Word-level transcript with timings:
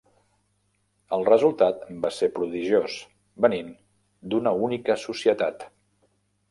El 1.17 1.25
resultat 1.27 1.83
va 2.07 2.11
ser 2.21 2.31
prodigiós, 2.39 2.97
venint 3.47 3.71
d'una 4.35 4.57
única 4.71 4.99
societat. 5.09 5.71